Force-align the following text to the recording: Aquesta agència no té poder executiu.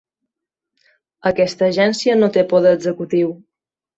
Aquesta 1.31 1.67
agència 1.73 2.17
no 2.21 2.31
té 2.37 2.45
poder 2.55 2.71
executiu. 2.81 3.33